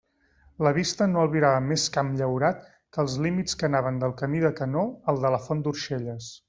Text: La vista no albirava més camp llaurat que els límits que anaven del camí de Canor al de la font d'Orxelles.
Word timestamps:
La 0.67 0.69
vista 0.77 1.07
no 1.11 1.19
albirava 1.23 1.59
més 1.73 1.85
camp 1.99 2.09
llaurat 2.21 2.65
que 2.75 3.03
els 3.05 3.19
límits 3.27 3.61
que 3.61 3.69
anaven 3.71 4.03
del 4.05 4.19
camí 4.23 4.45
de 4.49 4.55
Canor 4.63 4.93
al 5.15 5.27
de 5.27 5.37
la 5.37 5.45
font 5.49 5.67
d'Orxelles. 5.69 6.37